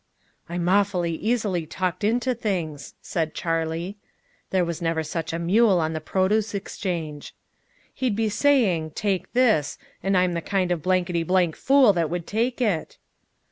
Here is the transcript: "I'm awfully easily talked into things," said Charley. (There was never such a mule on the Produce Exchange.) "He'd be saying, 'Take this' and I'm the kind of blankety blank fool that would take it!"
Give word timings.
"I'm 0.49 0.67
awfully 0.67 1.13
easily 1.13 1.67
talked 1.67 2.03
into 2.03 2.33
things," 2.33 2.95
said 3.03 3.35
Charley. 3.35 3.97
(There 4.49 4.65
was 4.65 4.81
never 4.81 5.03
such 5.03 5.31
a 5.31 5.37
mule 5.37 5.77
on 5.79 5.93
the 5.93 6.01
Produce 6.01 6.55
Exchange.) 6.55 7.35
"He'd 7.93 8.15
be 8.15 8.27
saying, 8.27 8.93
'Take 8.95 9.33
this' 9.33 9.77
and 10.01 10.17
I'm 10.17 10.33
the 10.33 10.41
kind 10.41 10.71
of 10.71 10.81
blankety 10.81 11.21
blank 11.21 11.55
fool 11.55 11.93
that 11.93 12.09
would 12.09 12.25
take 12.25 12.59
it!" 12.59 12.97